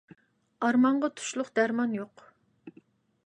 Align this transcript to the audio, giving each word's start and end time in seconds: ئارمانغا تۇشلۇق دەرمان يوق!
ئارمانغا 0.67 1.09
تۇشلۇق 1.19 1.53
دەرمان 1.59 1.95
يوق! 1.99 2.25